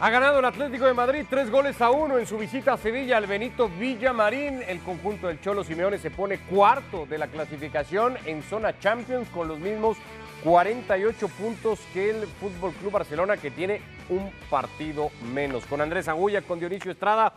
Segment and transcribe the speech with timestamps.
[0.00, 3.16] Ha ganado el Atlético de Madrid tres goles a uno en su visita a Sevilla
[3.16, 4.62] al Benito Villamarín.
[4.62, 9.48] El conjunto del Cholo Simeone se pone cuarto de la clasificación en zona Champions con
[9.48, 9.96] los mismos
[10.44, 15.66] 48 puntos que el Fútbol Club Barcelona que tiene un partido menos.
[15.66, 17.32] Con Andrés Agulla, con Dionisio Estrada.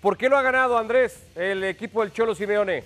[0.00, 2.84] ¿Por qué lo ha ganado Andrés el equipo del Cholo Simeone?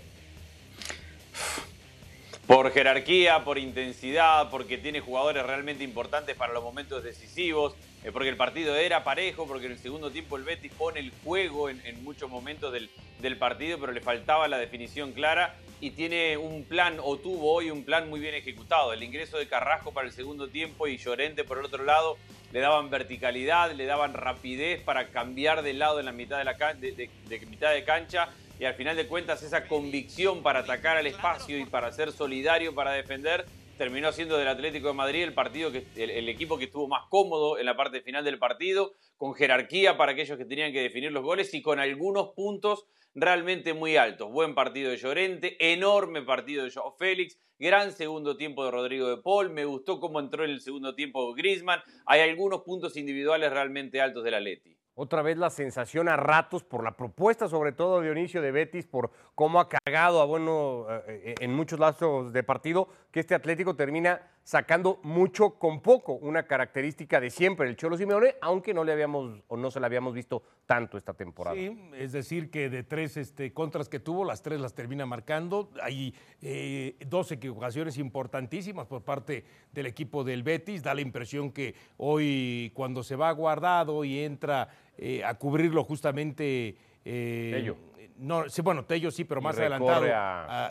[2.49, 8.31] Por jerarquía, por intensidad, porque tiene jugadores realmente importantes para los momentos decisivos, eh, porque
[8.31, 12.03] el partido era parejo, porque en el segundo tiempo el Betis pone el juego en,
[12.03, 17.19] muchos momentos del, partido, pero le faltaba la definición clara y tiene un plan, o
[17.19, 18.95] tuvo hoy un plan muy bien ejecutado.
[18.95, 22.17] El ingreso de Carrasco para el segundo tiempo y Llorente por el otro lado
[22.51, 26.55] le daban verticalidad, le daban rapidez para cambiar de lado en la mitad de, la
[26.55, 31.59] de mitad de cancha y al final de cuentas esa convicción para atacar al espacio
[31.59, 33.45] y para ser solidario, para defender,
[33.77, 37.67] terminó siendo del Atlético de Madrid el partido el, equipo que estuvo más cómodo en
[37.67, 41.55] la parte final del partido, con jerarquía para aquellos que tenían que definir los goles
[41.55, 44.31] y con algunos puntos realmente muy altos.
[44.33, 49.23] Buen partido de Llorente, enorme partido de Joao Félix, gran segundo tiempo de Rodrigo de
[49.23, 54.01] Paul, me gustó cómo entró en el segundo tiempo Griezmann, hay algunos puntos individuales realmente
[54.01, 58.43] altos del Atleti otra vez la sensación a ratos por la propuesta, sobre todo Dionisio
[58.43, 63.21] de Betis, por cómo ha cargado a bueno eh, en muchos lazos de partido, que
[63.21, 68.73] este Atlético termina sacando mucho con poco, una característica de siempre el Cholo Simeone, aunque
[68.73, 71.55] no le habíamos o no se la habíamos visto tanto esta temporada.
[71.55, 75.71] Sí, es decir, que de tres este, contras que tuvo, las tres las termina marcando.
[75.83, 80.83] Hay eh, dos equivocaciones importantísimas por parte del equipo del Betis.
[80.83, 86.75] Da la impresión que hoy, cuando se va guardado y entra eh, a cubrirlo justamente.
[87.05, 87.71] Eh.
[88.19, 90.05] No, sí, bueno, Tello sí, pero más adelantado.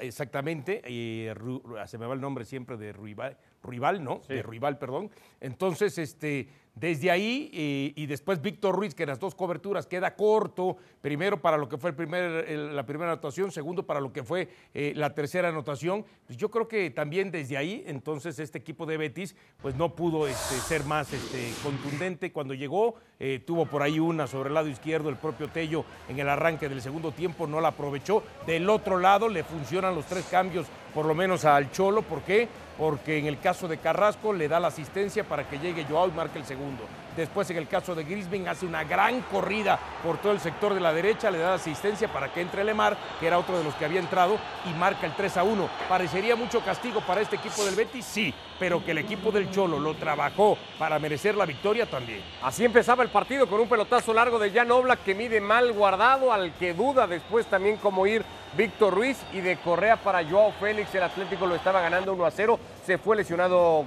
[0.01, 0.81] exactamente.
[0.83, 4.21] se me va el nombre siempre de Ruibal, Ruibal ¿no?
[4.27, 5.11] De Ruibal, perdón.
[5.39, 6.47] Entonces, este
[6.79, 11.41] desde ahí, eh, y después Víctor Ruiz, que en las dos coberturas queda corto, primero
[11.41, 14.93] para lo que fue el primer, la primera anotación, segundo para lo que fue eh,
[14.95, 16.05] la tercera anotación.
[16.27, 20.27] Pues yo creo que también desde ahí, entonces este equipo de Betis, pues no pudo
[20.27, 22.95] este, ser más este, contundente cuando llegó.
[23.19, 26.69] Eh, tuvo por ahí una sobre el lado izquierdo, el propio Tello en el arranque
[26.69, 28.21] del segundo tiempo, no la aprovechó.
[28.45, 32.03] Del otro lado le funcionan los tres cambios, por lo menos al Cholo.
[32.03, 32.47] ¿Por qué?
[32.77, 36.11] Porque en el caso de Carrasco le da la asistencia para que llegue Joao y
[36.11, 36.83] marque el segundo.
[37.17, 40.79] Después en el caso de Grisbin hace una gran corrida por todo el sector de
[40.79, 43.85] la derecha, le da asistencia para que entre Lemar, que era otro de los que
[43.85, 44.37] había entrado,
[44.69, 45.67] y marca el 3 a 1.
[45.89, 48.05] ¿Parecería mucho castigo para este equipo del Betis?
[48.05, 52.21] Sí, pero que el equipo del Cholo lo trabajó para merecer la victoria también.
[52.43, 56.31] Así empezaba el partido con un pelotazo largo de Jan Oblak que mide mal guardado,
[56.31, 58.23] al que duda después también cómo ir
[58.55, 60.93] Víctor Ruiz y de Correa para Joao Félix.
[60.93, 62.59] El Atlético lo estaba ganando 1 a 0.
[62.85, 63.85] Se fue lesionado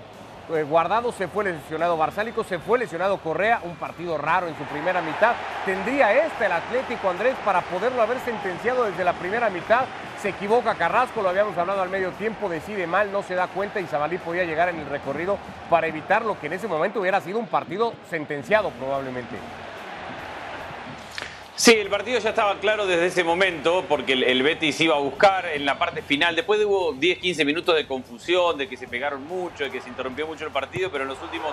[0.68, 3.60] Guardado, se fue lesionado Barsálico, se fue lesionado Correa.
[3.62, 5.34] Un partido raro en su primera mitad.
[5.64, 9.84] Tendría este el Atlético Andrés para poderlo haber sentenciado desde la primera mitad.
[10.20, 13.80] Se equivoca Carrasco, lo habíamos hablado al medio tiempo, decide mal, no se da cuenta
[13.80, 15.38] y Zabalí podía llegar en el recorrido
[15.70, 19.36] para evitar lo que en ese momento hubiera sido un partido sentenciado probablemente.
[21.60, 25.44] Sí, el partido ya estaba claro desde ese momento, porque el, Betis iba a buscar
[25.44, 26.34] en la parte final.
[26.34, 30.26] Después hubo 10-15 minutos de confusión, de que se pegaron mucho, de que se interrumpió
[30.26, 31.52] mucho el partido, pero en los últimos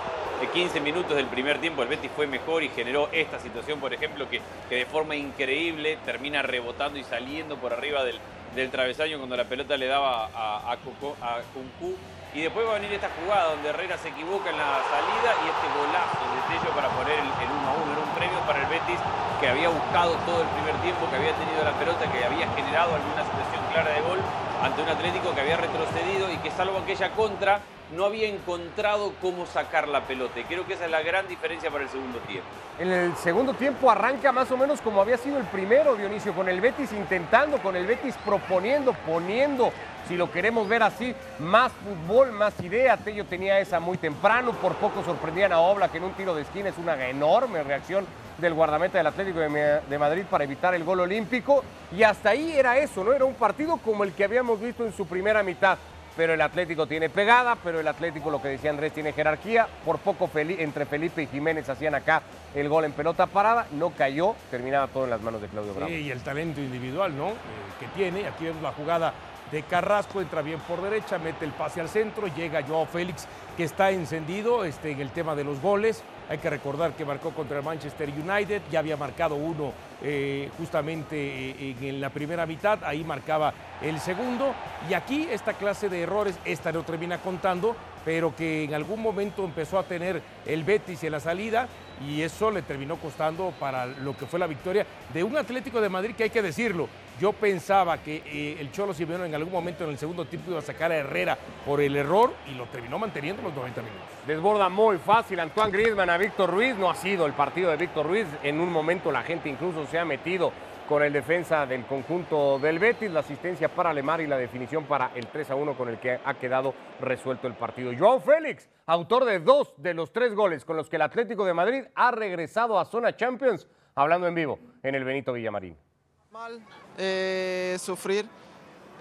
[0.54, 4.26] 15 minutos del primer tiempo el Betis fue mejor y generó esta situación, por ejemplo,
[4.30, 4.40] que,
[4.74, 9.88] de forma increíble termina rebotando y saliendo por arriba del, travesaño cuando la pelota le
[9.88, 11.96] daba a, a, a Kunku
[12.34, 15.44] y después va a venir esta jugada donde Herrera se equivoca en la salida y
[15.48, 17.92] este golazo de Tello para poner el, 1 a 1.
[17.92, 19.00] Era un premio para el Betis
[19.40, 22.94] que había buscado todo el primer tiempo, que había tenido la pelota, que había generado
[22.94, 24.20] alguna situación clara de gol
[24.62, 27.60] ante un Atlético que había retrocedido y que salvo aquella contra
[27.94, 30.40] no había encontrado cómo sacar la pelota.
[30.40, 32.46] Y creo que esa es la gran diferencia para el segundo tiempo.
[32.78, 36.48] En el segundo tiempo arranca más o menos como había sido el primero, Dionisio, con
[36.48, 39.72] el Betis intentando, con el Betis proponiendo, poniendo,
[40.06, 42.96] si lo queremos ver así, más fútbol, más idea.
[42.98, 46.42] Tello tenía esa muy temprano, por poco sorprendían a Obla que en un tiro de
[46.42, 48.06] esquina es una enorme reacción
[48.38, 51.62] del guardameta del Atlético de Madrid para evitar el gol olímpico.
[51.96, 53.12] Y hasta ahí era eso, ¿no?
[53.12, 55.78] Era un partido como el que habíamos visto en su primera mitad
[56.18, 59.68] pero el Atlético tiene pegada, pero el Atlético, lo que decía Andrés, tiene jerarquía.
[59.84, 62.22] Por poco entre Felipe y Jiménez hacían acá
[62.56, 65.86] el gol en pelota parada, no cayó, terminaba todo en las manos de Claudio Bravo.
[65.86, 67.28] Sí, y el talento individual, ¿no?
[67.28, 67.34] Eh,
[67.78, 69.14] que tiene, aquí vemos la jugada
[69.50, 73.64] de Carrasco, entra bien por derecha, mete el pase al centro, llega Joao Félix, que
[73.64, 76.02] está encendido este, en el tema de los goles.
[76.28, 79.72] Hay que recordar que marcó contra el Manchester United, ya había marcado uno
[80.02, 84.54] eh, justamente eh, en la primera mitad, ahí marcaba el segundo.
[84.90, 87.74] Y aquí esta clase de errores, esta no termina contando,
[88.04, 91.68] pero que en algún momento empezó a tener el Betis en la salida
[92.06, 95.88] y eso le terminó costando para lo que fue la victoria de un Atlético de
[95.88, 96.88] Madrid que hay que decirlo.
[97.18, 100.60] Yo pensaba que eh, el Cholo Simeone en algún momento en el segundo tiempo iba
[100.60, 101.36] a sacar a Herrera
[101.66, 104.06] por el error y lo terminó manteniendo los 90 minutos.
[104.24, 106.76] Desborda muy fácil Antoine Griezmann a Víctor Ruiz.
[106.76, 108.28] No ha sido el partido de Víctor Ruiz.
[108.44, 110.52] En un momento la gente incluso se ha metido
[110.88, 115.10] con el defensa del conjunto del Betis, la asistencia para Lemar y la definición para
[115.16, 117.90] el 3 a 1 con el que ha quedado resuelto el partido.
[117.98, 121.52] Joao Félix, autor de dos de los tres goles con los que el Atlético de
[121.52, 125.87] Madrid ha regresado a zona Champions, hablando en vivo en el Benito Villamarín.
[126.30, 126.60] Mal,
[126.98, 128.28] eh, sufrir.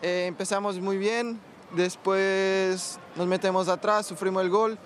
[0.01, 1.38] Eh, empezamos muy bien,
[1.71, 4.77] después nos metemos atrás, sufrimos el gol.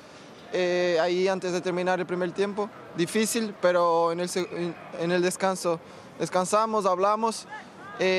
[0.52, 2.68] Eh, ahí antes de terminar el primer tiempo,
[2.98, 4.30] difícil, pero en el,
[5.00, 5.80] en el descanso
[6.18, 7.46] descansamos, hablamos,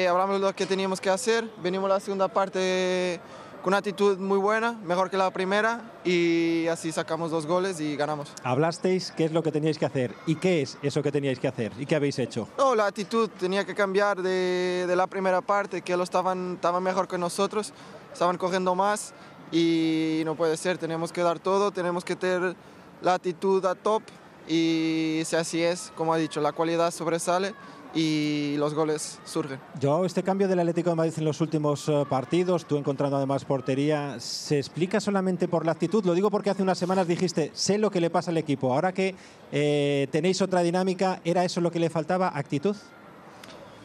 [0.09, 3.19] hablamos lo que teníamos que hacer, venimos a la segunda parte
[3.63, 7.95] con una actitud muy buena, mejor que la primera, y así sacamos dos goles y
[7.95, 8.33] ganamos.
[8.43, 11.47] Hablasteis qué es lo que teníais que hacer y qué es eso que teníais que
[11.47, 12.49] hacer y qué habéis hecho.
[12.59, 16.83] No, la actitud tenía que cambiar de, de la primera parte, que lo estaban, estaban
[16.83, 17.73] mejor que nosotros,
[18.13, 19.15] estaban cogiendo más
[19.53, 22.57] y no puede ser, tenemos que dar todo, tenemos que tener
[23.01, 24.03] la actitud a top
[24.49, 27.55] y si así es, como ha dicho, la cualidad sobresale
[27.95, 29.61] y los goles surgen.
[29.79, 33.45] Yo, este cambio del Atlético de Madrid en los últimos eh, partidos, tú encontrando además
[33.45, 36.05] portería, ¿se explica solamente por la actitud?
[36.05, 38.73] Lo digo porque hace unas semanas dijiste, sé lo que le pasa al equipo.
[38.73, 39.15] Ahora que
[39.51, 42.33] eh, tenéis otra dinámica, ¿era eso lo que le faltaba?
[42.35, 42.77] ¿Actitud?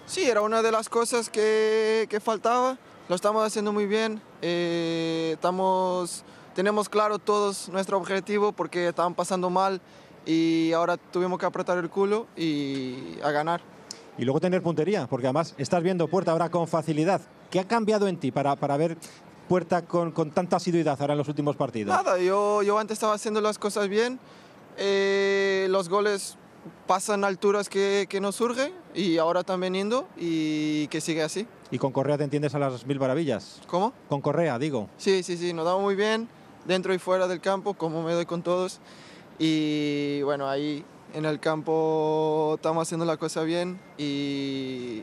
[0.06, 2.78] Sí, era una de las cosas que, que faltaba.
[3.10, 4.22] Lo estamos haciendo muy bien.
[4.42, 6.24] Eh, estamos,
[6.56, 9.82] tenemos claro todos nuestro objetivo porque estaban pasando mal
[10.26, 13.62] y ahora tuvimos que apretar el culo y a ganar
[14.18, 17.22] y luego tener puntería, porque además estás viendo Puerta ahora con facilidad.
[17.52, 18.98] ¿Qué ha cambiado en ti para, para ver
[19.48, 21.96] Puerta con, con tanta asiduidad ahora en los últimos partidos?
[21.96, 24.20] Nada, yo, yo antes estaba haciendo las cosas bien,
[24.78, 26.38] eh, los goles
[26.86, 31.48] pasan alturas que, que nos surgen y ahora están viniendo y que sigue así.
[31.72, 33.62] ¿Y con Correa te entiendes a las mil maravillas?
[33.68, 33.94] ¿Cómo?
[34.10, 34.90] Con Correa, digo.
[34.98, 36.28] Sí, sí, sí, nos damos muy bien
[36.66, 38.80] dentro y fuera del campo, como me doy con todos.
[39.40, 40.84] Y bueno, ahí
[41.18, 45.02] en el campo estamos haciendo la cosa bien y,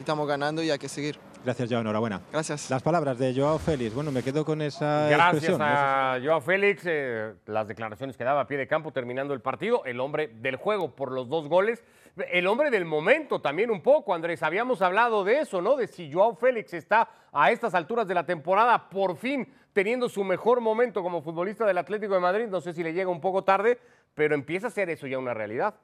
[0.00, 1.18] estamos ganando y hay que seguir.
[1.44, 1.82] Gracias, Joao.
[1.82, 2.22] Enhorabuena.
[2.32, 2.70] Gracias.
[2.70, 3.94] Las palabras de Joao Félix.
[3.94, 6.84] Bueno, me quedo con esa Gracias a Joao Félix.
[6.86, 9.84] Eh, las declaraciones que daba a pie de campo terminando el partido.
[9.84, 11.84] El hombre del juego por los dos goles.
[12.30, 14.42] El hombre del momento también un poco, Andrés.
[14.42, 15.76] Habíamos hablado de eso, ¿no?
[15.76, 20.22] De si Joao Félix está a estas alturas de la temporada por fin teniendo su
[20.22, 22.46] mejor momento como futbolista del Atlético de Madrid.
[22.48, 23.78] No sé si le llega un poco tarde,
[24.14, 25.74] pero empieza a ser eso ya una realidad.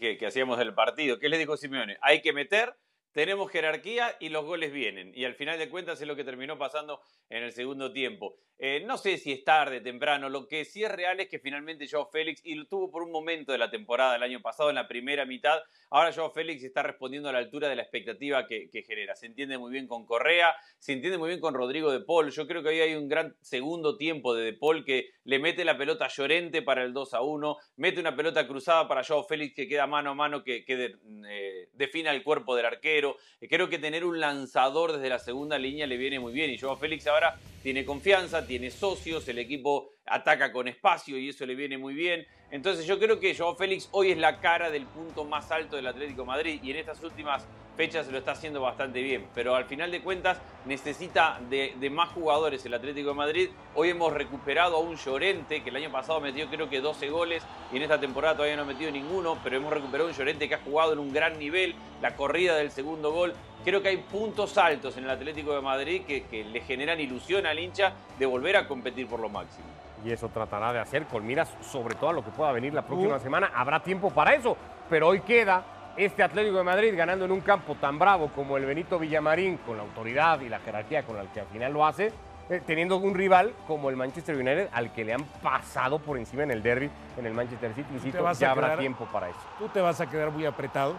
[0.00, 1.18] Que, que hacíamos del partido.
[1.18, 1.98] ¿Qué le dijo Simeone?
[2.00, 2.74] Hay que meter,
[3.14, 5.12] tenemos jerarquía y los goles vienen.
[5.14, 7.00] Y al final de cuentas es lo que terminó pasando
[7.30, 8.34] en el segundo tiempo.
[8.58, 11.88] Eh, no sé si es tarde, temprano, lo que sí es real es que finalmente
[11.90, 14.76] Joao Félix, y lo tuvo por un momento de la temporada del año pasado, en
[14.76, 18.68] la primera mitad, ahora Joao Félix está respondiendo a la altura de la expectativa que,
[18.86, 19.14] genera.
[19.16, 22.30] Se entiende muy bien con Correa, se entiende muy bien con Rodrigo de Paul.
[22.30, 25.64] Yo creo que hoy hay un gran segundo tiempo de De Paul que le mete
[25.64, 29.54] la pelota Llorente para el 2 a 1, mete una pelota cruzada para Joao Félix
[29.54, 30.96] que queda mano a mano, que, que
[31.28, 33.03] eh, defina el cuerpo del arquero.
[33.48, 36.76] Creo que tener un lanzador desde la segunda línea le viene muy bien y Joao
[36.76, 41.78] Félix ahora tiene confianza, tiene socios, el equipo ataca con espacio y eso le viene
[41.78, 42.26] muy bien.
[42.50, 45.86] Entonces yo creo que Joao Félix hoy es la cara del punto más alto del
[45.86, 49.26] Atlético Madrid y en estas últimas fechas lo está haciendo bastante bien.
[49.34, 53.50] Pero al final de cuentas necesita de, más jugadores el Atlético de Madrid.
[53.74, 57.42] Hoy hemos recuperado a un Llorente que el año pasado metió creo que 12 goles
[57.72, 60.48] y en esta temporada todavía no ha metido ninguno, pero hemos recuperado a un Llorente
[60.48, 63.34] que ha jugado en un gran nivel, la corrida del segundo gol.
[63.64, 67.46] Creo que hay puntos altos en el Atlético de Madrid que, que le generan ilusión
[67.46, 69.66] al hincha de volver a competir por lo máximo
[70.04, 72.82] y eso tratará de hacer con miras sobre todo a lo que pueda venir la
[72.82, 73.52] próxima semana.
[73.54, 74.54] Habrá tiempo para eso,
[74.90, 75.64] pero hoy queda
[75.96, 79.76] este Atlético de Madrid ganando en un campo tan bravo como el Benito Villamarín, con
[79.76, 82.12] la autoridad y la jerarquía con la que al final lo hace,
[82.50, 86.42] eh, teniendo un rival como el Manchester United al que le han pasado por encima
[86.42, 87.88] en el derby en el Manchester City.
[87.94, 89.38] Insisto, ya habrá tiempo para eso.
[89.58, 90.96] Tú te vas a quedar muy apretado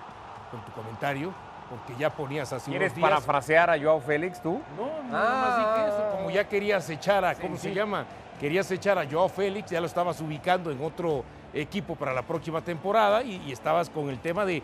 [0.50, 1.34] con tu comentario
[1.70, 4.62] porque ya ponías así ¿Quieres parafrasear a Joao Félix tú?
[4.78, 6.10] No, no, más dije eso.
[6.16, 8.06] Como ya querías echar a, ¿cómo se llama?
[8.40, 11.24] querías echar a Joao Félix, ya lo estabas ubicando en otro
[11.54, 14.62] equipo para la próxima temporada y, estabas con el tema de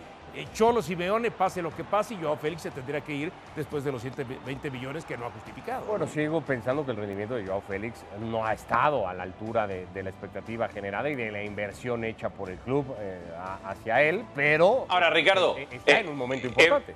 [0.54, 3.92] Cholo Simeone, pase lo que pase, y Joao Félix se tendría que ir después de
[3.92, 5.86] los 120 millones que no ha justificado.
[5.86, 9.68] Bueno, sigo pensando que el rendimiento de Joao Félix no ha estado a la altura
[9.68, 13.20] de, la expectativa generada y de la inversión hecha por el club eh,
[13.66, 14.86] hacia él, pero.
[14.90, 15.58] Ahora, Ricardo.
[15.58, 16.96] Eh, está en un momento importante.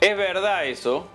[0.00, 1.08] es verdad eso.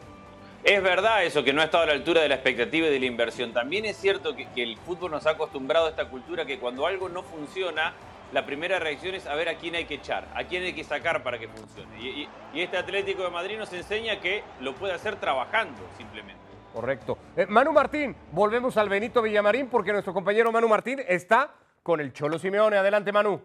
[0.63, 2.99] Es verdad eso, que no ha estado a la altura de la expectativa y de
[2.99, 3.51] la inversión.
[3.51, 6.85] También es cierto que, que el fútbol nos ha acostumbrado a esta cultura que cuando
[6.85, 7.93] algo no funciona,
[8.31, 10.83] la primera reacción es a ver a quién hay que echar, a quién hay que
[10.83, 11.99] sacar para que funcione.
[12.01, 16.41] Y, este Atlético de Madrid nos enseña que lo puede hacer trabajando simplemente.
[16.73, 17.17] Correcto.
[17.35, 22.13] Eh, Manu Martín, volvemos al Benito Villamarín porque nuestro compañero Manu Martín está con el
[22.13, 22.77] Cholo Simeone.
[22.77, 23.41] Adelante, Manu.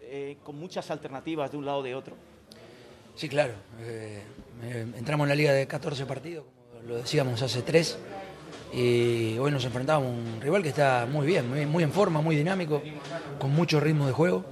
[0.00, 2.14] Eh, con muchas alternativas de un lado o de otro.
[3.16, 3.54] Sí, claro.
[3.80, 4.22] Eh,
[4.96, 7.98] entramos en la liga de 14 partidos, como lo decíamos hace tres.
[8.72, 12.36] Y hoy nos enfrentamos a un rival que está muy bien, muy, en forma, muy
[12.36, 12.82] dinámico,
[13.38, 14.44] con mucho ritmo de juego.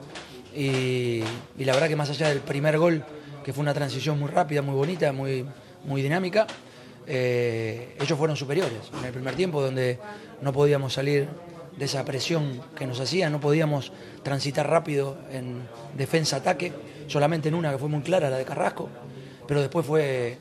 [0.55, 1.23] Y,
[1.59, 3.05] la verdad que más allá del primer gol,
[3.45, 5.45] que fue una transición muy rápida, muy bonita, muy,
[5.85, 6.47] muy dinámica,
[7.07, 9.99] eh, ellos fueron superiores en el primer tiempo, donde
[10.41, 11.29] no podíamos salir
[11.77, 13.93] de esa presión que nos hacía, no podíamos
[14.23, 16.73] transitar rápido en defensa-ataque,
[17.09, 18.89] solamente en una que fue muy clara, la de Carrasco,
[19.47, 20.39] pero después fue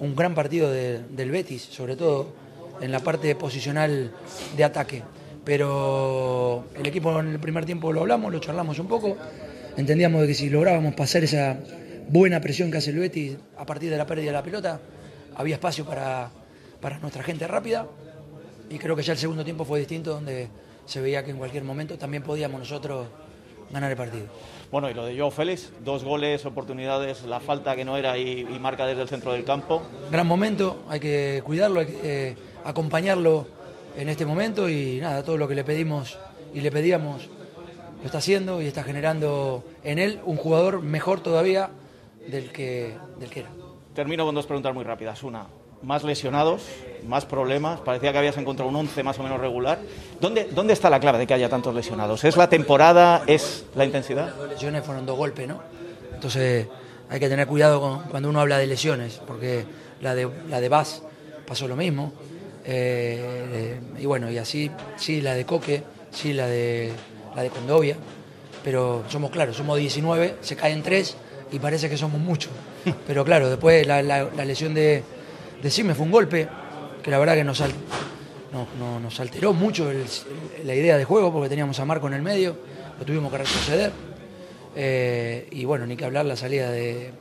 [0.00, 2.32] un gran partido del Betis, sobre todo
[2.80, 4.12] en la parte posicional
[4.56, 5.02] de ataque.
[5.44, 9.16] Pero el equipo en el primer tiempo lo hablamos, lo charlamos un poco,
[9.76, 11.58] entendíamos de que si lográbamos pasar esa
[12.08, 14.80] buena presión que hace el Betis a partir de la pérdida de la pelota,
[15.34, 16.30] había espacio para,
[16.80, 17.86] para nuestra gente rápida
[18.70, 20.48] y creo que ya el segundo tiempo fue distinto donde
[20.86, 23.06] se veía que en cualquier momento también podíamos nosotros
[23.70, 24.26] ganar el partido.
[24.70, 28.44] Bueno, y lo de Joao Félix, dos goles, oportunidades, la falta que no era y,
[28.60, 29.82] marca desde el centro del campo.
[30.10, 33.46] Gran momento, hay que cuidarlo, hay que eh, acompañarlo
[33.96, 36.18] en este momento y nada, todo lo que le pedimos
[36.54, 37.28] y le pedíamos
[38.02, 41.70] lo está haciendo y está generando en él un jugador mejor todavía
[42.26, 43.50] del que, del que era.
[43.94, 45.22] Termino con dos preguntas muy rápidas.
[45.22, 45.46] Una,
[45.82, 46.62] más lesionados,
[47.06, 47.80] más problemas.
[47.80, 49.78] Parecía que habías encontrado un 11 más o menos regular.
[50.20, 52.24] ¿Dónde, ¿Dónde está la clave de que haya tantos lesionados?
[52.24, 53.22] ¿Es la temporada?
[53.26, 54.34] ¿Es la intensidad?
[54.36, 55.60] Las lesiones fueron dos golpes, ¿no?
[56.12, 56.66] Entonces
[57.08, 59.64] hay que tener cuidado cuando uno habla de lesiones, porque
[60.00, 61.02] la de, la de Bass
[61.46, 62.12] pasó lo mismo.
[62.64, 66.92] Eh, y bueno, y así, sí, la de Coque, sí, la de,
[67.34, 67.96] la de Condovia.
[68.64, 71.16] Pero somos claros, somos 19, se caen tres
[71.50, 72.52] y parece que somos muchos.
[73.06, 75.02] Pero claro, después la lesión de,
[75.62, 76.48] decime, fue un golpe
[77.02, 77.62] que la verdad que nos,
[79.02, 79.90] nos alteró mucho
[80.64, 82.56] la idea de juego porque teníamos a Marco en el medio,
[82.98, 83.92] lo tuvimos que retroceder.
[84.74, 87.12] Eh, y bueno, ni que hablar la salida de,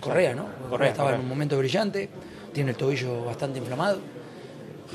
[0.00, 0.46] Correa, ¿no?
[0.68, 2.08] Correa estaba en un momento brillante,
[2.54, 3.98] tiene el tobillo bastante inflamado.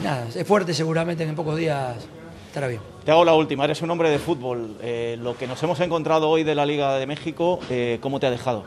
[0.04, 1.98] Nada, es fuerte seguramente en pocos días
[2.48, 2.82] estará bien.
[3.06, 4.78] Te hago la última, eres un hombre de fútbol.
[4.82, 8.26] Eh, lo que nos hemos encontrado hoy de la Liga de México, eh, ¿cómo te
[8.26, 8.64] ha dejado?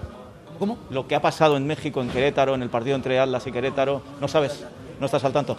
[0.58, 0.78] ¿Cómo?
[0.90, 4.02] Lo que ha pasado en México, en Querétaro, en el partido entre Atlas y Querétaro,
[4.20, 4.64] ¿no sabes?
[5.00, 5.56] ¿No estás al tanto?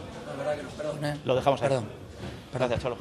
[0.77, 1.17] perdón, ¿eh?
[1.25, 1.69] Lo dejamos ahí.
[1.69, 1.85] Perdón.
[2.53, 2.97] Gracias, Cholo.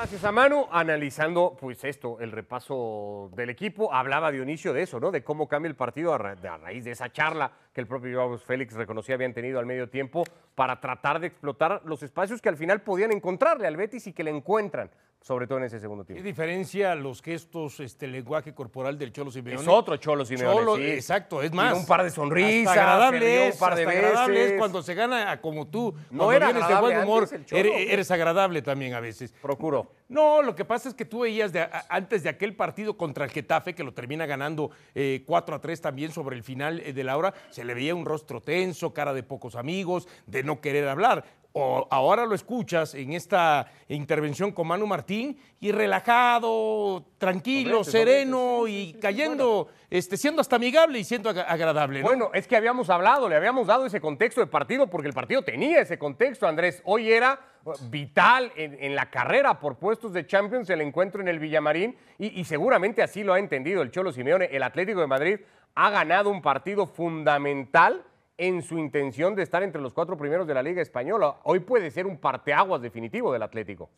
[0.00, 5.10] Gracias a Manu, analizando pues esto, el repaso del equipo, hablaba Dionisio de eso, ¿no?
[5.10, 8.72] De cómo cambia el partido a, raíz de esa charla que el propio Joao Félix
[8.72, 12.80] reconocía habían tenido al medio tiempo para tratar de explotar los espacios que al final
[12.80, 14.90] podían encontrarle al Betis y que le encuentran
[15.20, 16.22] sobre todo en ese segundo tiempo.
[16.22, 19.60] ¿Qué diferencia los gestos, este lenguaje corporal del Cholo Simeone?
[19.60, 21.76] Es otro Cholo Simeone, Exacto, es más.
[21.76, 24.54] un par de sonrisas, agradable un par de veces.
[24.58, 29.00] cuando se gana como tú, no era vienes de buen humor, eres, agradable también a
[29.00, 29.32] veces.
[29.42, 29.92] Procuro.
[30.08, 31.52] No, lo que pasa es que tú veías
[31.88, 35.22] antes de aquel partido contra el Getafe, que lo termina ganando 4 eh,
[35.56, 38.40] a 3 también sobre el final eh, de la hora, se le veía un rostro
[38.40, 43.70] tenso, cara de pocos amigos, de no querer hablar o ahora lo escuchas en esta
[43.88, 51.04] intervención con Manu Martín y relajado, tranquilo, sereno y cayendo, este, siendo hasta amigable y
[51.04, 52.02] siendo agradable.
[52.02, 55.42] Bueno, es que habíamos hablado, le habíamos dado ese contexto de partido porque el partido
[55.42, 56.82] tenía ese contexto, Andrés.
[56.84, 61.40] Hoy era uh, vital en, la carrera por puestos de Champions el encuentro en el
[61.40, 64.46] Villamarín y, y seguramente así lo ha entendido el Cholo Simeone.
[64.52, 65.40] El Atlético de Madrid
[65.74, 68.04] ha ganado un partido fundamental
[68.40, 71.36] en su intención de estar entre los cuatro primeros de la Liga Española.
[71.44, 73.90] Hoy puede ser un parteaguas definitivo del Atlético.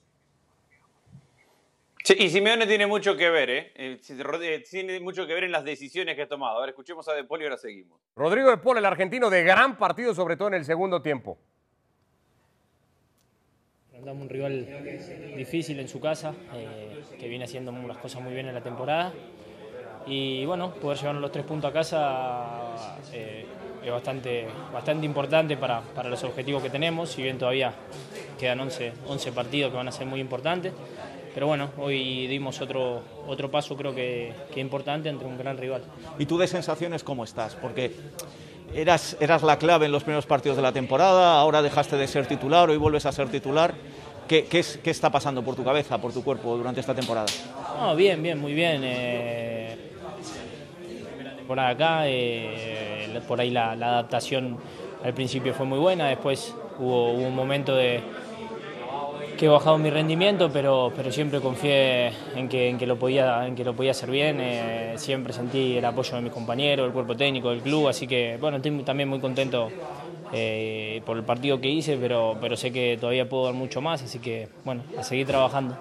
[2.03, 3.73] Sí, y Simeone tiene mucho que ver, ¿eh?
[3.77, 4.63] ¿eh?
[4.69, 6.59] Tiene mucho que ver en las decisiones que ha tomado.
[6.59, 8.01] A ver, escuchemos a De Paul y ahora seguimos.
[8.17, 11.39] Rodrigo De Paul, el argentino de gran partido, sobre todo en el segundo tiempo.
[13.95, 18.49] Andamos un rival difícil en su casa, eh, que viene haciendo las cosas muy bien
[18.49, 19.13] en la temporada.
[20.07, 23.47] Y bueno, poder llevarnos los tres puntos a casa eh,
[23.85, 27.73] es bastante, bastante importante para, para, los objetivos que tenemos, si bien todavía
[28.39, 30.73] quedan 11, 11 partidos que van a ser muy importantes.
[31.35, 35.83] pero bueno, hoy dimos otro, otro paso creo que, que importante entre un gran rival.
[36.19, 37.55] ¿Y tú de sensaciones cómo estás?
[37.55, 37.93] Porque
[38.75, 42.27] eras, eras la clave en los primeros partidos de la temporada, ahora dejaste de ser
[42.27, 43.75] titular, hoy vuelves a ser titular.
[44.29, 47.27] ¿Qué, qué, es, qué está pasando por tu cabeza, por tu cuerpo durante esta temporada?
[47.79, 48.81] No, bien, bien, muy bien.
[48.85, 49.92] Eh,
[51.53, 54.57] temporada acá, eh, por ahí la, la, adaptación
[55.05, 58.01] al principio fue muy buena, después hubo, hubo un momento de
[59.37, 63.47] que he bajado mi rendimiento, pero, pero siempre confié en que, en que, lo, podía,
[63.47, 64.39] en que lo podía hacer bien.
[64.41, 68.39] Eh, siempre sentí el apoyo de mis compañeros, del cuerpo técnico, del club, así que
[68.41, 69.69] bueno, estoy también muy contento
[70.33, 74.03] eh, por el partido que hice, pero, pero sé que todavía puedo dar mucho más,
[74.03, 75.77] así que bueno, a seguir trabajando.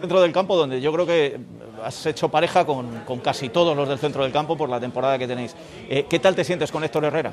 [0.00, 1.38] Dentro del campo, donde yo creo que
[1.84, 5.18] has hecho pareja con, con casi todos los del centro del campo por la temporada
[5.18, 5.54] que tenéis.
[5.88, 7.32] Eh, ¿Qué tal te sientes con Héctor Herrera?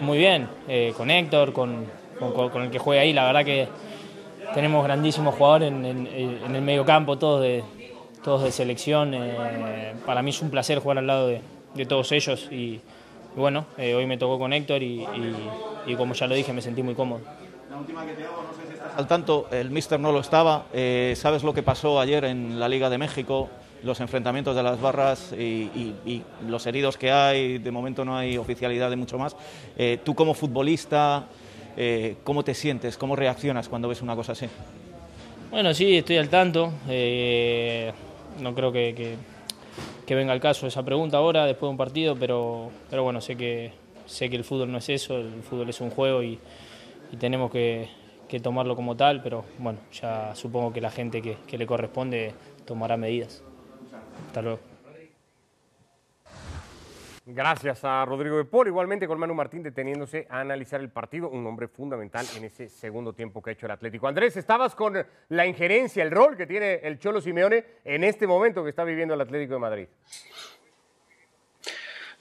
[0.00, 1.86] Muy bien, eh, con Héctor, con,
[2.18, 3.68] con, con el que juega ahí, la verdad que
[4.54, 7.64] tenemos grandísimos jugadores en, en, en, el medio campo, todos de,
[8.22, 9.14] todos de selección.
[9.14, 11.40] Eh, para mí es un placer jugar al lado de,
[11.74, 12.80] de todos ellos y, y
[13.36, 15.06] bueno, eh, hoy me tocó con Héctor y,
[15.86, 17.20] y, como ya lo dije, me sentí muy cómodo.
[17.70, 18.61] La última que te hago, no sé
[18.96, 20.66] al tanto, el míster no lo estaba.
[20.72, 23.48] Eh, ¿Sabes lo que pasó ayer en la Liga de México?
[23.82, 28.90] Los enfrentamientos de las barras y, los heridos que hay, de momento no hay oficialidad
[28.90, 29.36] de mucho más.
[29.76, 31.26] Eh, tú como futbolista,
[31.76, 32.98] eh, ¿Cómo te sientes?
[32.98, 34.46] ¿Cómo reaccionas cuando ves una cosa así?
[35.50, 36.70] Bueno, sí, estoy al tanto.
[38.40, 39.16] No creo que,
[40.06, 43.72] venga el caso esa pregunta ahora, después de un partido, pero, bueno, sé que,
[44.04, 46.38] sé que el fútbol no es eso, el fútbol es un juego y
[47.18, 47.88] tenemos que,
[48.32, 52.32] que, tomarlo como tal, pero bueno, ya supongo que la gente que, le corresponde
[52.64, 53.44] tomará medidas.
[54.28, 54.58] Hasta luego.
[57.26, 61.46] Gracias a Rodrigo de Paul, igualmente con Manu Martín deteniéndose a analizar el partido, un
[61.46, 64.08] hombre fundamental en ese segundo tiempo que ha hecho el Atlético.
[64.08, 64.96] Andrés, estabas con
[65.28, 69.12] la injerencia, el rol que tiene el Cholo Simeone en este momento que está viviendo
[69.12, 69.88] el Atlético de Madrid.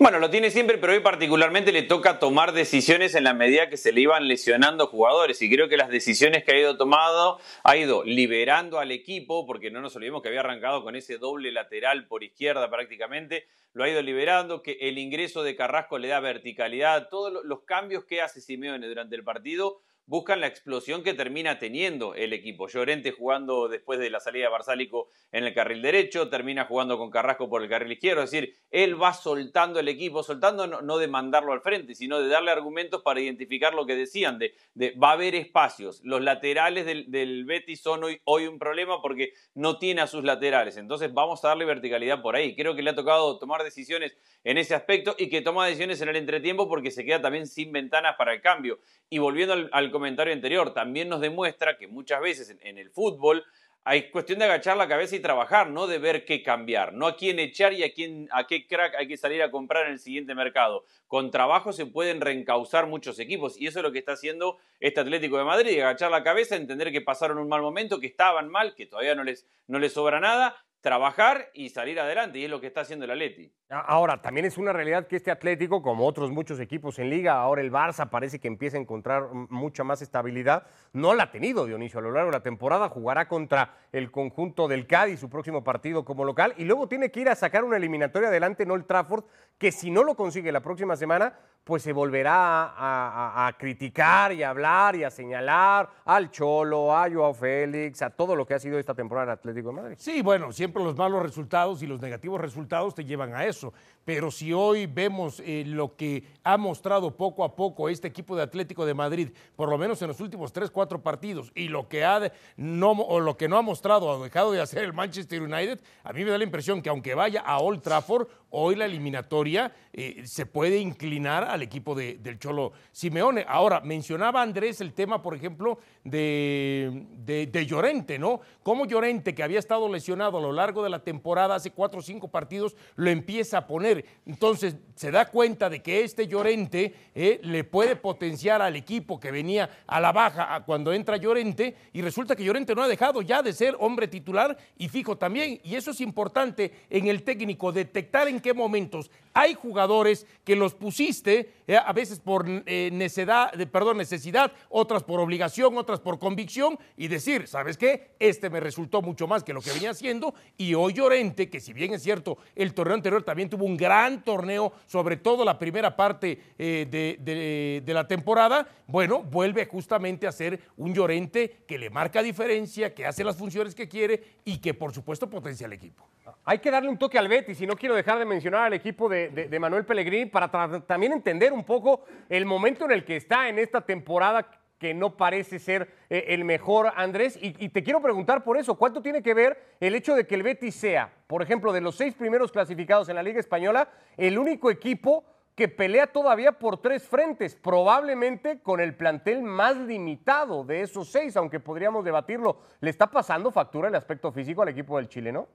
[0.02, 3.78] Bueno, lo tiene siempre, pero hoy particularmente le toca tomar decisiones en la medida que
[3.78, 5.40] se le iban lesionando jugadores.
[5.44, 9.70] Y creo que las decisiones que ha ido tomando ha ido liberando al equipo, porque
[9.70, 13.46] no nos olvidemos que había arrancado con ese doble lateral por izquierda prácticamente.
[13.74, 17.08] Lo ha ido liberando, que el ingreso de Carrasco le da verticalidad.
[17.10, 22.16] Todos los cambios que hace Simeone durante el partido buscan la explosión que termina teniendo
[22.16, 22.68] el equipo.
[22.68, 27.10] Llorente jugando después de la salida de Barsálico en el carril derecho, termina jugando con
[27.10, 31.08] Carrasco por el carril izquierdo, es decir, él va soltando el equipo, soltando no, de
[31.08, 34.54] mandarlo al frente, sino de darle argumentos para identificar lo que decían, de,
[35.02, 36.02] va a haber espacios.
[36.04, 40.26] Los laterales del, del Betis son hoy, hoy un problema porque no tiene a sus
[40.26, 42.54] laterales, entonces vamos a darle verticalidad por ahí.
[42.58, 46.10] Creo que le ha tocado tomar decisiones en ese aspecto y que toma decisiones en
[46.10, 48.80] el entretiempo porque se queda también sin ventanas para el cambio.
[49.10, 52.90] Y volviendo al, al comentario anterior, también nos demuestra que muchas veces en, en, el
[52.90, 53.44] fútbol
[53.84, 57.16] hay cuestión de agachar la cabeza y trabajar, no de ver qué cambiar, no a
[57.16, 60.00] quién echar y a, quién, a qué crack hay que salir a comprar en el
[60.00, 60.86] siguiente mercado.
[61.08, 65.00] Con trabajo se pueden reencauzar muchos equipos y eso es lo que está haciendo este
[65.00, 68.76] Atlético de Madrid, agachar la cabeza, entender que pasaron un mal momento, que estaban mal,
[68.76, 72.60] que todavía no les, no les sobra nada trabajar y salir adelante, y es lo
[72.60, 73.54] que está haciendo el Atleti.
[73.70, 77.62] Ahora, también es una realidad que este Atlético, como otros muchos equipos en liga, ahora
[77.62, 80.66] el Barça parece que empieza a encontrar mucha más estabilidad.
[80.92, 84.68] No la ha tenido Dionisio a lo largo de la temporada, jugará contra el conjunto
[84.68, 87.78] del Cádiz su próximo partido como local y luego tiene que ir a sacar una
[87.78, 89.24] eliminatoria adelante en Old Trafford,
[89.58, 94.50] que si no lo consigue la próxima semana, pues se volverá a, criticar y a
[94.50, 98.80] hablar y a señalar al Cholo, a Joao Félix, a todo lo que ha sido
[98.80, 99.96] esta temporada en Atlético de Madrid.
[100.00, 103.74] Sí, bueno, siempre los malos resultados y los negativos resultados te llevan a eso.
[104.04, 108.42] Pero si hoy vemos eh, lo que ha mostrado poco a poco este equipo de
[108.42, 112.04] Atlético de Madrid, por lo menos en los últimos tres, cuatro partidos, y lo que,
[112.04, 115.80] ha no, o lo que no ha mostrado o dejado de hacer el Manchester United,
[116.04, 119.74] a mí me da la impresión que aunque vaya a Old Trafford, hoy la eliminatoria
[119.94, 123.46] eh, se puede inclinar al equipo de, del Cholo Simeone.
[123.48, 128.42] Ahora, mencionaba Andrés el tema, por ejemplo, de, de, Llorente, ¿no?
[128.64, 132.04] Cómo Llorente, que había estado lesionado a lo largo de la temporada, hace cuatro o
[132.04, 134.06] cinco partidos, lo empieza a poner.
[134.26, 139.32] Entonces, se da cuenta de que este Llorente eh, le puede potenciar al equipo que
[139.32, 143.44] venía a la baja cuando entra Llorente, y resulta que Llorente no ha dejado ya
[143.44, 145.60] de ser hombre titular y fijo también.
[145.64, 150.74] Y eso es importante en el técnico, detectar en qué momentos hay jugadores que los
[150.74, 157.08] pusiste, eh, a veces por eh, perdón, necesidad, otras por obligación, otras por convicción y
[157.08, 158.12] decir, ¿sabes qué?
[158.20, 161.74] Este me resultó mucho más que lo que venía haciendo y hoy Llorente, que si
[161.74, 165.96] bien es cierto, el torneo anterior también tuvo un gran torneo, sobre todo la primera
[165.96, 171.90] parte eh, de, de la temporada, bueno, vuelve justamente a ser un Llorente que le
[171.90, 176.08] marca diferencia, que hace las funciones que quiere y que por supuesto potencia al equipo.
[176.46, 179.08] Hay que darle un toque al Betis y no quiero dejar de mencionar al equipo
[179.10, 180.50] de, Manuel Pellegrini para
[180.82, 185.16] también entender un poco el momento en el que está en esta temporada que no
[185.16, 187.38] parece ser eh, el mejor, Andrés.
[187.40, 190.42] Y, te quiero preguntar por eso, ¿cuánto tiene que ver el hecho de que el
[190.42, 194.72] Betis sea, por ejemplo, de los seis primeros clasificados en la Liga Española, el único
[194.72, 201.12] equipo que pelea todavía por tres frentes, probablemente con el plantel más limitado de esos
[201.12, 202.58] seis, aunque podríamos debatirlo.
[202.80, 205.48] ¿Le está pasando factura el aspecto físico al equipo del Chile, no?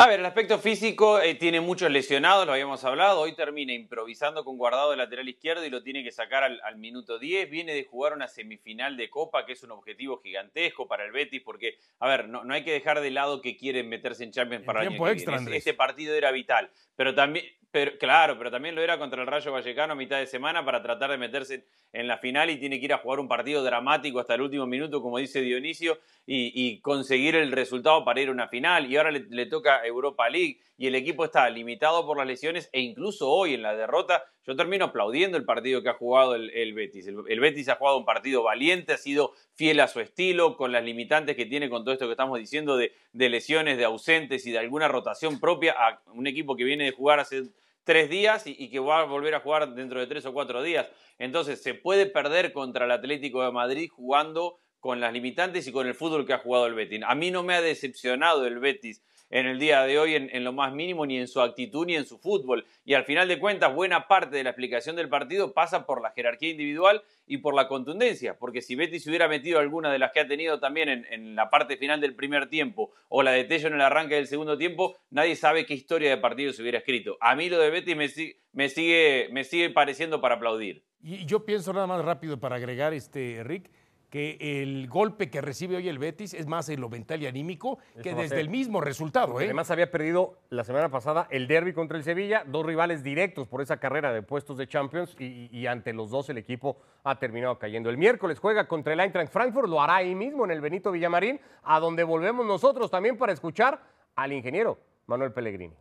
[0.00, 3.18] A ver, el aspecto físico eh, tiene muchos lesionados, lo habíamos hablado.
[3.18, 7.18] Hoy termina improvisando con guardado de lateral izquierdo y lo tiene que sacar al, minuto
[7.18, 7.50] 10.
[7.50, 11.42] Viene de jugar una semifinal de Copa, que es un objetivo gigantesco para el Betis,
[11.44, 14.82] porque, a ver, no, hay que dejar de lado que quieren meterse en Champions para
[14.82, 18.98] el año extra, Este partido era vital, pero también, pero, claro, pero también lo era
[18.98, 22.48] contra el Rayo Vallecano a mitad de semana para tratar de meterse en la final
[22.48, 25.42] y tiene que ir a jugar un partido dramático hasta el último minuto, como dice
[25.42, 28.90] Dionisio, y, conseguir el resultado para ir a una final.
[28.90, 32.80] Y ahora le, toca Europa League y el equipo está limitado por las lesiones e
[32.80, 37.06] incluso hoy en la derrota yo termino aplaudiendo el partido que ha jugado el, Betis.
[37.06, 40.82] El, Betis ha jugado un partido valiente, ha sido fiel a su estilo, con las
[40.82, 44.58] limitantes que tiene con todo esto que estamos diciendo de, lesiones, de ausentes y de
[44.58, 47.42] alguna rotación propia a un equipo que viene de jugar hace
[47.84, 50.88] tres días y, que va a volver a jugar dentro de tres o cuatro días.
[51.18, 55.86] Entonces, se puede perder contra el Atlético de Madrid jugando con las limitantes y con
[55.86, 57.02] el fútbol que ha jugado el Betis.
[57.06, 60.52] A mí no me ha decepcionado el Betis en el día de hoy en, lo
[60.52, 62.64] más mínimo, ni en su actitud, ni en su fútbol.
[62.84, 66.10] Y al final de cuentas, buena parte de la explicación del partido pasa por la
[66.10, 70.20] jerarquía individual y por la contundencia, porque si Betis hubiera metido alguna de las que
[70.20, 73.74] ha tenido también en, la parte final del primer tiempo o la de Tello en
[73.74, 77.18] el arranque del segundo tiempo, nadie sabe qué historia de partido se hubiera escrito.
[77.20, 78.08] A mí lo de Betis me,
[78.52, 80.84] me, sigue, me sigue pareciendo para aplaudir.
[81.00, 83.70] Y yo pienso nada más rápido para agregar, este, Rick,
[84.10, 87.78] que el golpe que recibe hoy el Betis es más en lo mental y anímico
[88.02, 89.40] que desde el mismo resultado.
[89.40, 89.44] ¿eh?
[89.44, 93.60] Además había perdido la semana pasada el derby contra el Sevilla, dos rivales directos por
[93.60, 97.90] esa carrera de puestos de Champions y, ante los dos el equipo ha terminado cayendo.
[97.90, 101.40] El miércoles juega contra el Eintracht Frankfurt, lo hará ahí mismo en el Benito Villamarín,
[101.62, 103.82] a donde volvemos nosotros también para escuchar
[104.14, 105.74] al ingeniero Manuel Pellegrini.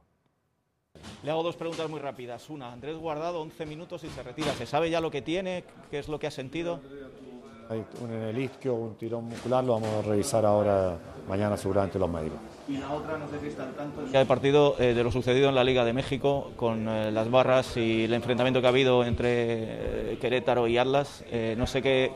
[1.24, 2.50] Le hago dos preguntas muy rápidas.
[2.50, 4.52] Una, Andrés Guardado, 11 minutos y se retira.
[4.54, 5.64] ¿Se sabe ya lo que tiene?
[5.90, 6.82] ¿Qué es lo que ha sentido?
[7.70, 12.00] Hay un en el isquio, un tirón muscular, lo vamos a revisar ahora, mañana seguramente
[12.00, 12.40] los médicos.
[12.70, 14.02] Y la otra, no sé si está al tanto.
[14.14, 17.76] El partido eh, de lo sucedido en la Liga de México con eh, las barras
[17.76, 21.26] y el enfrentamiento que ha habido entre eh, Querétaro y Atlas.
[21.58, 22.14] no sé qué,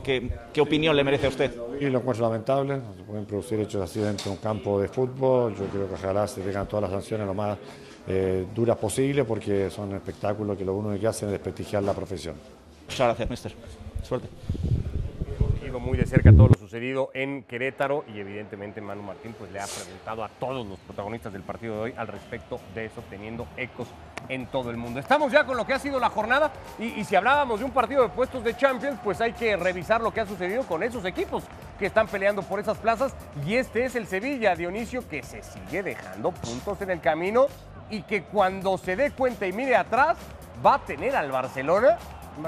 [0.53, 1.53] qué, opinión le merece a usted.
[1.81, 5.53] Y lo encuentro lamentable, se pueden producir hechos así dentro de un campo de fútbol.
[5.55, 7.57] Yo creo que ojalá se tengan todas las sanciones lo más
[8.55, 12.35] duras posible porque son espectáculos que lo único que hacen es desprestigiar la profesión.
[12.87, 13.53] Muchas gracias, mister.
[14.03, 14.27] Suerte
[15.81, 19.65] muy de cerca todo lo sucedido en Querétaro y evidentemente Manu Martín pues le ha
[19.65, 23.87] preguntado a todos los protagonistas del partido de hoy al respecto de eso, teniendo ecos
[24.29, 24.99] en todo el mundo.
[24.99, 28.03] Estamos ya con lo que ha sido la jornada y, si hablábamos de un partido
[28.03, 31.43] de puestos de Champions, pues hay que revisar lo que ha sucedido con esos equipos
[31.79, 33.15] que están peleando por esas plazas
[33.45, 37.47] y este es el Sevilla, Dionisio, que se sigue dejando puntos en el camino
[37.89, 40.17] y que cuando se dé cuenta y mire atrás
[40.63, 41.97] va a tener al Barcelona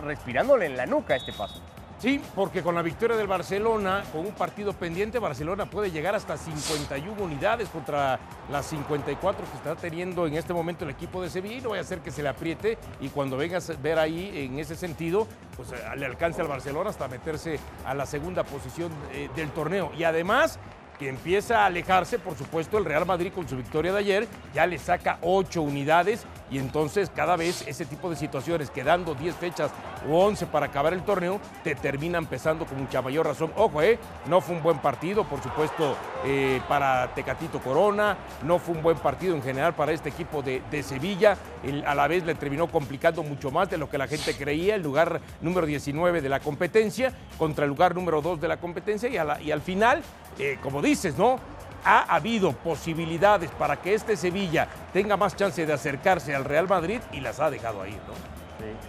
[0.04, 1.73] respirándole en la nuca este paso.
[2.04, 6.36] Sí, porque con la victoria del Barcelona, con un partido pendiente, Barcelona puede llegar hasta
[6.36, 8.20] 51 unidades contra
[8.52, 11.56] las 54 que está teniendo en este momento el equipo de Sevilla.
[11.56, 14.34] Y no voy a hacer que se le apriete y cuando vengas a ver ahí
[14.36, 18.92] en ese sentido, pues eh, le alcance al Barcelona hasta meterse a la segunda posición
[19.14, 19.94] eh, del torneo.
[19.98, 20.60] Y además
[21.04, 24.66] que empieza a alejarse, por supuesto, el Real Madrid con su victoria de ayer, ya
[24.66, 29.72] le saca ocho unidades y entonces cada vez ese tipo de situaciones, quedando 10 fechas
[30.08, 33.52] o 11 para acabar el torneo, te terminan pesando con mucha mayor razón.
[33.58, 38.76] Ojo, eh, no fue un buen partido, por supuesto, eh, para Tecatito Corona, no fue
[38.76, 41.38] un buen partido en general para este equipo de, Sevilla,
[41.86, 44.84] a la vez le terminó complicando mucho más de lo que la gente creía, el
[44.84, 49.52] lugar número 19 de la competencia contra el lugar número 2 de la competencia y,
[49.52, 50.02] al final,
[50.38, 51.40] eh, como dices, ¿no?
[51.86, 57.02] ha habido posibilidades para que este Sevilla tenga más chance de acercarse al Real Madrid
[57.12, 58.34] y las ha dejado ahí, ¿no?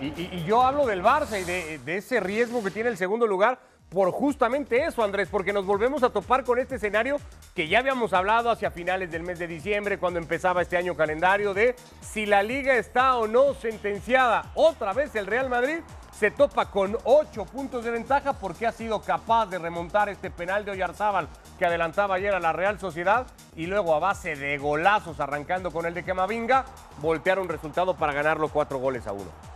[0.00, 3.58] Y, yo hablo del Barça y de, ese riesgo que tiene el segundo lugar,
[3.90, 7.18] por justamente eso, Andrés, porque nos volvemos a topar con este escenario
[7.54, 11.54] que ya habíamos hablado hacia finales del mes de diciembre, cuando empezaba este año calendario,
[11.54, 14.50] de si la liga está o no sentenciada.
[14.54, 15.80] Otra vez el Real Madrid
[16.12, 20.64] se topa con ocho puntos de ventaja porque ha sido capaz de remontar este penal
[20.64, 25.20] de Oyarzábal que adelantaba ayer a la Real Sociedad y luego a base de golazos
[25.20, 26.64] arrancando con el de Camavinga,
[27.00, 29.53] voltear un resultado para ganarlo cuatro goles a uno.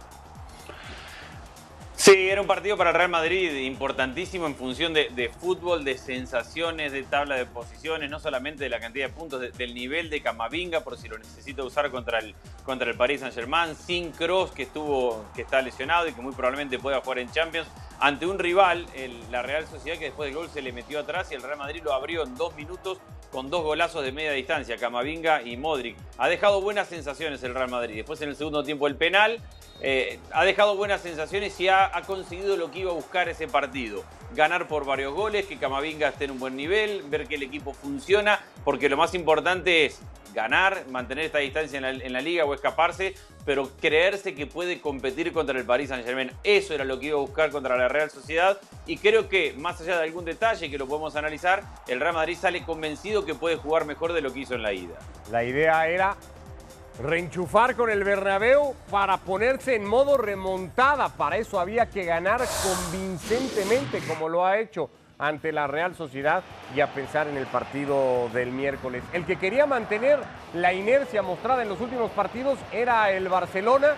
[2.08, 6.90] Sí, era un partido para el Real Madrid importantísimo en función de, fútbol, de sensaciones,
[6.90, 10.80] de tabla de posiciones, no solamente de la cantidad de puntos, del nivel de Camavinga,
[10.80, 15.26] por si lo necesita usar contra el, contra el Paris Saint-Germain, sin Cross, que, estuvo,
[15.34, 17.68] que está lesionado y que muy probablemente pueda jugar en Champions,
[18.00, 18.86] ante un rival,
[19.30, 21.82] la Real Sociedad, que después del gol se le metió atrás y el Real Madrid
[21.84, 25.96] lo abrió en dos minutos con dos golazos de media distancia, Camavinga y Modric.
[26.16, 27.96] Ha dejado buenas sensaciones el Real Madrid.
[27.96, 29.40] Después en el segundo tiempo el penal
[29.80, 34.02] eh, ha dejado buenas sensaciones y ha, conseguido lo que iba a buscar ese partido.
[34.34, 37.72] Ganar por varios goles, que Camavinga esté en un buen nivel, ver que el equipo
[37.72, 40.00] funciona, porque lo más importante es
[40.38, 45.58] ganar, mantener esta distancia en la, liga o escaparse, pero creerse que puede competir contra
[45.58, 46.30] el Paris Saint Germain.
[46.44, 49.80] Eso era lo que iba a buscar contra la Real Sociedad y creo que más
[49.80, 53.56] allá de algún detalle que lo podemos analizar, el Real Madrid sale convencido que puede
[53.56, 54.94] jugar mejor de lo que hizo en la ida.
[55.32, 56.16] La idea era
[57.02, 61.08] reenchufar con el Bernabéu para ponerse en modo remontada.
[61.08, 64.88] Para eso había que ganar convincentemente como lo ha hecho
[65.18, 66.42] ante la Real Sociedad
[66.74, 69.02] y a pensar en el partido del miércoles.
[69.12, 70.20] El que quería mantener
[70.54, 73.94] la inercia mostrada en los últimos partidos era el Barcelona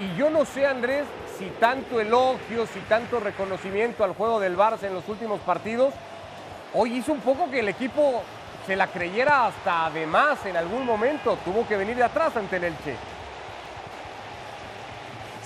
[0.00, 1.04] y yo no sé Andrés
[1.38, 5.94] si tanto elogio, si tanto reconocimiento al juego del Barça en los últimos partidos,
[6.74, 8.22] hoy hizo un poco que el equipo
[8.66, 11.38] se la creyera hasta además en algún momento.
[11.44, 12.96] Tuvo que venir de atrás ante el Elche.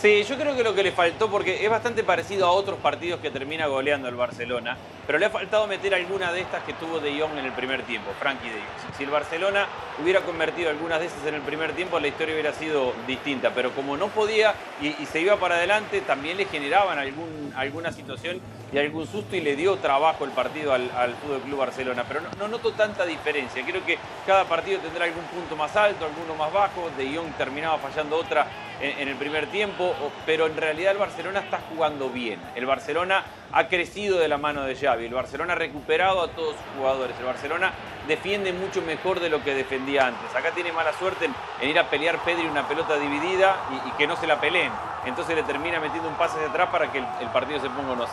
[0.01, 3.21] Sí, yo creo que lo que le faltó, porque es bastante parecido a otros partidos
[3.21, 4.75] que termina goleando el Barcelona,
[5.07, 7.83] pero le ha faltado meter alguna de estas que tuvo De Jong en el primer
[7.83, 8.97] tiempo, Frankie De Jong.
[8.97, 9.67] Si el Barcelona
[10.03, 13.73] hubiera convertido algunas de esas en el primer tiempo, la historia hubiera sido distinta, pero
[13.73, 18.41] como no podía y, se iba para adelante, también le generaban algún, alguna situación
[18.73, 22.21] y algún susto y le dio trabajo el partido al, al Fútbol Club Barcelona, pero
[22.39, 23.65] no, noto tanta diferencia.
[23.65, 26.91] Creo que cada partido tendrá algún punto más alto, alguno más bajo.
[26.97, 28.47] De Jong terminaba fallando otra
[28.81, 29.95] en, el primer tiempo,
[30.27, 32.41] pero en realidad el Barcelona está jugando bien.
[32.55, 36.55] El Barcelona ha crecido de la mano de Xavi, el Barcelona ha recuperado a todos
[36.55, 37.73] sus jugadores, el Barcelona
[38.07, 40.35] defiende mucho mejor de lo que defendía antes.
[40.35, 41.29] Acá tiene mala suerte
[41.61, 43.57] en, ir a pelear Pedri una pelota dividida
[43.87, 44.73] y, que no se la peleen.
[45.05, 48.07] Entonces le termina metiendo un pase de atrás para que el, partido se ponga 1-0.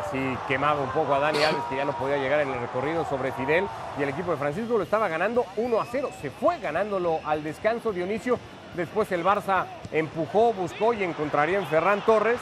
[0.00, 3.04] Así quemaba un poco a Dani Alves, que ya no podía llegar en el recorrido
[3.04, 3.66] sobre Fidel.
[3.98, 6.10] Y el equipo de Francisco lo estaba ganando 1 a 0.
[6.20, 8.38] Se fue ganándolo al descanso Dionisio
[8.74, 12.38] Después el Barça empujó, buscó y encontraría en Ferran Torres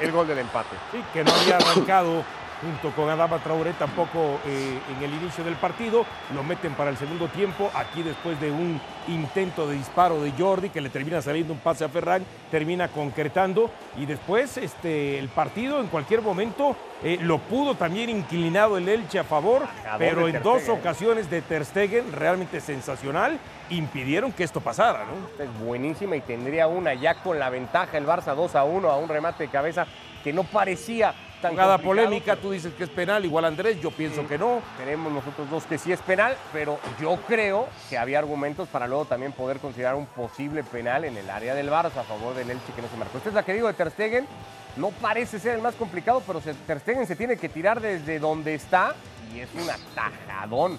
[0.00, 0.74] el gol del empate.
[0.90, 2.24] Sí, que no había arrancado
[2.60, 6.04] junto con Adama Traoré tampoco eh, en el inicio del partido.
[6.34, 7.70] Lo meten para el segundo tiempo.
[7.74, 11.84] Aquí después de un intento de disparo de Jordi que le termina saliendo un pase
[11.84, 17.74] a Ferran, termina concretando y después este, el partido en cualquier momento eh, lo pudo
[17.74, 19.62] también inclinado el Elche a favor,
[19.98, 23.38] pero en dos ocasiones de Ter Stegen realmente sensacional
[23.70, 25.44] impidieron que esto pasara, ¿no?
[25.44, 28.96] Es buenísima y tendría una ya con la ventaja el Barça 2 a 1 a
[28.96, 29.86] un remate de cabeza
[30.22, 34.26] que no parecía tan Jugada polémica, tú dices que es penal, igual Andrés, yo pienso
[34.26, 34.60] que no.
[34.78, 39.04] Tenemos nosotros dos que sí es penal, pero yo creo que había argumentos para luego
[39.04, 42.72] también poder considerar un posible penal en el área del Barça a favor del Elche
[42.74, 43.18] que no se marcó.
[43.18, 44.26] Esta es la que digo de Ter Stegen,
[44.76, 48.54] no parece ser el más complicado, pero Ter Stegen se tiene que tirar desde donde
[48.54, 48.94] está
[49.34, 50.78] y es un atajadón.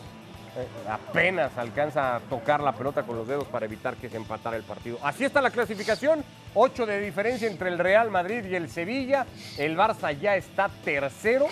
[0.58, 4.58] Eh, apenas alcanza a tocar la pelota con los dedos para evitar que se empatara
[4.58, 4.98] el partido.
[5.02, 9.26] Así está la clasificación, 8 de diferencia entre el Real Madrid y el Sevilla.
[9.58, 11.48] El Barça ya está tercero,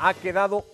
[0.00, 0.64] ha quedado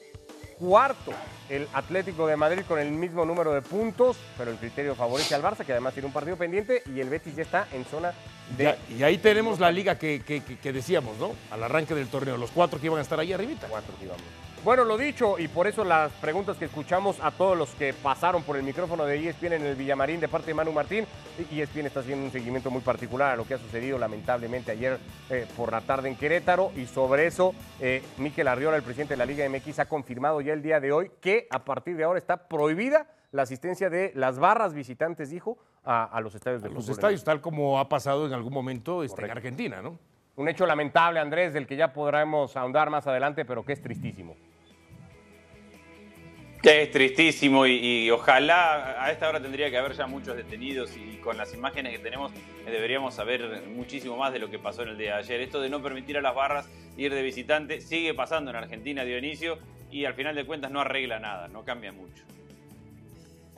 [0.58, 1.12] cuarto
[1.50, 5.42] el Atlético de Madrid con el mismo número de puntos, pero el criterio favorece al
[5.42, 8.14] Barça, que además tiene un partido pendiente, y el Betis ya está en zona
[8.56, 8.74] de...
[8.88, 11.32] y ahí tenemos la liga que, que, decíamos, ¿no?
[11.50, 13.66] Al arranque del torneo, los cuatro que iban a estar ahí arribita.
[13.68, 14.43] Cuatro que íbamos.
[14.64, 18.42] Bueno, lo dicho, y por eso las preguntas que escuchamos a todos los que pasaron
[18.44, 21.04] por el micrófono de ESPN en el Villamarín de parte de Manu Martín,
[21.52, 24.98] ESPN está haciendo un seguimiento muy particular a lo que ha sucedido lamentablemente ayer
[25.28, 29.18] eh, por la tarde en Querétaro, y sobre eso, eh, Miquel Arriola, el presidente de
[29.18, 32.18] la Liga MX, ha confirmado ya el día de hoy que a partir de ahora
[32.18, 37.22] está prohibida la asistencia de las barras visitantes, dijo, a, los estadios de Los estadios,
[37.22, 39.98] tal como ha pasado en algún momento este, en Argentina, ¿no?
[40.36, 44.34] Un hecho lamentable, Andrés, del que ya podremos ahondar más adelante, pero que es tristísimo.
[46.64, 51.36] Es tristísimo y, ojalá a esta hora tendría que haber ya muchos detenidos y con
[51.36, 54.98] las imágenes que tenemos eh, deberíamos saber muchísimo más de lo que pasó en el
[54.98, 55.40] día de ayer.
[55.42, 59.58] Esto de no permitir a las barras ir de visitante sigue pasando en Argentina, Dionisio,
[59.90, 62.24] y al final de cuentas no arregla nada, no cambia mucho.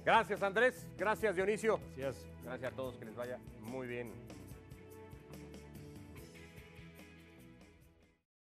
[0.04, 1.78] Gracias Andrés, gracias Dionisio.
[1.96, 2.26] Gracias.
[2.44, 4.25] Gracias a todos, que les vaya muy bien.